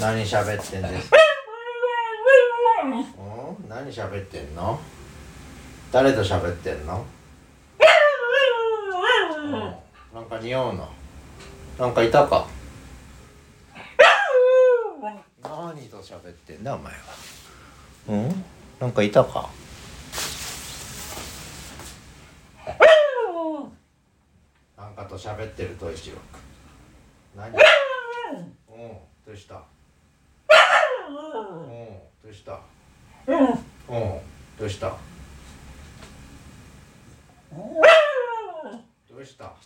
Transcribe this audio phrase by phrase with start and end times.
[0.00, 1.10] 何喋ってんです？
[1.10, 1.16] か
[2.82, 3.68] うん？
[3.68, 4.80] 何喋ってんの？
[5.92, 7.04] 誰と喋ってんの、
[9.36, 9.50] うん、
[10.12, 10.88] なんか匂うの？
[11.78, 12.48] なんかいたか？
[15.44, 16.98] 何と喋ってんだお前は？
[18.08, 18.44] うん？
[18.80, 19.48] なんかいたか？
[24.76, 26.16] なんかと喋ってると一郎
[27.34, 27.48] 何？
[27.48, 27.56] うん
[29.26, 29.62] どうした？
[31.08, 31.14] うん。
[32.22, 32.60] どうした？
[33.26, 33.36] うん。
[34.58, 34.90] どうした？
[39.10, 39.56] どうしたうん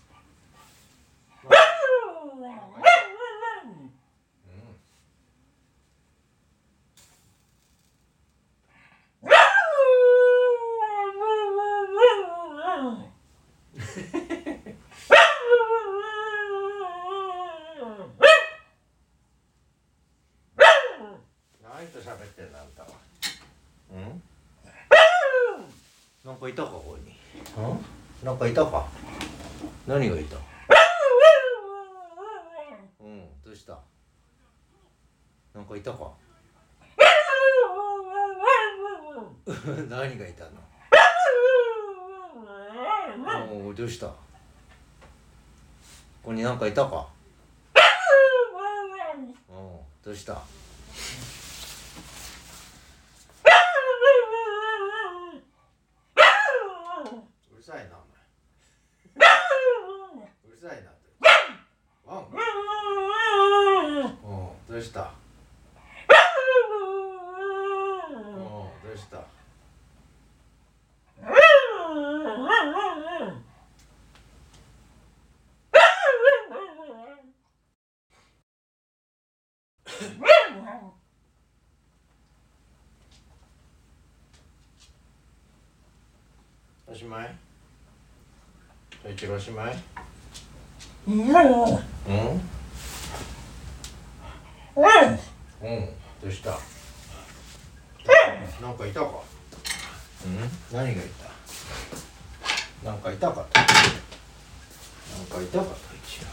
[21.62, 22.88] 何と喋ってんのあんたは。
[23.92, 24.22] うん？
[26.24, 27.14] なんかいたかここに？
[27.58, 27.84] うん？
[28.26, 28.86] なんかいたか？
[29.86, 30.36] 何がいた？
[33.00, 33.78] うんどうした？
[35.54, 36.10] なんかいたか？
[39.88, 40.50] 何がいたの？
[43.52, 44.06] おおどうした？
[44.08, 44.14] こ
[46.24, 47.06] こになんかいたか？
[49.50, 50.40] うんどうした
[57.52, 59.28] うるさいなお前
[60.46, 61.08] うるさいなって
[62.04, 62.20] ワン
[64.22, 65.12] うんどうした
[68.20, 69.24] うんどうした
[86.85, 87.30] おしまい？
[89.02, 89.76] そいちおしまい？
[91.06, 91.28] うん？
[95.62, 95.88] うん。
[96.22, 96.58] どうした？
[98.62, 99.06] なんかいたか？
[100.24, 100.38] うん？
[100.72, 100.94] 何がい
[102.82, 102.88] た？
[102.90, 106.26] なんかいたかとなんかいたかと一応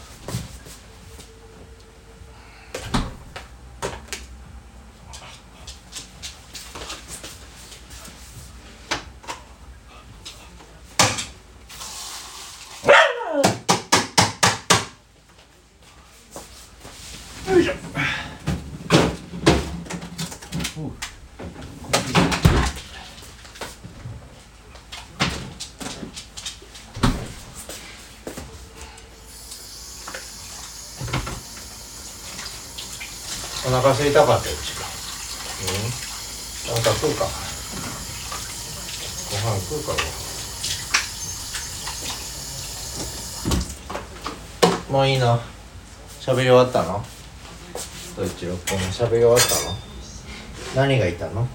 [17.52, 17.72] よいしょ
[20.76, 20.90] お
[33.70, 34.84] 腹空いたかったよちか
[35.60, 36.74] うん？
[36.74, 37.24] なんか食うか？
[39.30, 39.98] ご飯食うかご
[44.90, 45.38] 飯もういいな。
[46.20, 47.04] 喋り終わったの？
[48.16, 49.93] どっちろこの喋り終わったの？
[50.74, 51.46] 何がいたの？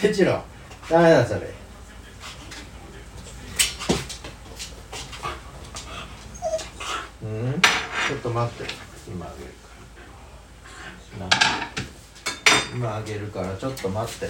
[0.00, 0.44] てちろ
[0.88, 1.52] ダメだそれ。
[7.22, 7.60] うん？
[8.06, 8.72] ちょっと待って。
[9.08, 9.68] 今あげるか
[11.18, 11.26] ら。
[11.26, 11.30] な
[12.74, 14.28] 今あげるからちょっと待って。